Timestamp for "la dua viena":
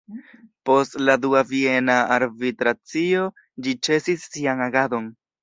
1.09-1.97